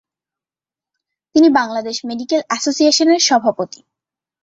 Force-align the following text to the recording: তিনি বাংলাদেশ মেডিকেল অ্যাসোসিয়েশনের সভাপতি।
তিনি 1.35 1.47
বাংলাদেশ 1.59 1.97
মেডিকেল 2.09 2.41
অ্যাসোসিয়েশনের 2.47 3.21
সভাপতি। 3.29 3.81